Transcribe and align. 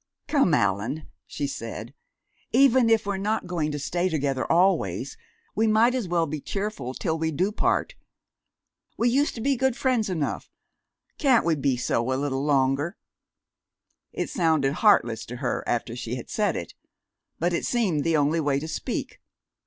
"Come, 0.27 0.55
Allan!" 0.55 1.07
she 1.27 1.45
said. 1.45 1.93
"Even 2.51 2.89
if 2.89 3.05
we're 3.05 3.17
not 3.17 3.45
going 3.45 3.71
to 3.71 3.77
stay 3.77 4.09
together 4.09 4.51
always, 4.51 5.15
we 5.53 5.67
might 5.67 5.93
as 5.93 6.07
well 6.07 6.25
be 6.25 6.41
cheerful 6.41 6.95
till 6.95 7.19
we 7.19 7.29
do 7.31 7.51
part. 7.51 7.93
We 8.97 9.09
used 9.09 9.35
to 9.35 9.41
be 9.41 9.55
good 9.55 9.77
friends 9.77 10.09
enough. 10.09 10.49
Can't 11.19 11.45
we 11.45 11.53
be 11.53 11.77
so 11.77 12.11
a 12.11 12.17
little 12.17 12.43
longer?" 12.43 12.97
It 14.11 14.31
sounded 14.31 14.73
heartless 14.73 15.23
to 15.27 15.35
her 15.35 15.63
after 15.67 15.95
she 15.95 16.15
had 16.15 16.31
said 16.31 16.55
it, 16.55 16.73
but 17.37 17.53
it 17.53 17.63
seemed 17.63 18.03
the 18.03 18.17
only 18.17 18.39
way 18.39 18.59
to 18.59 18.67
speak. 18.67 19.21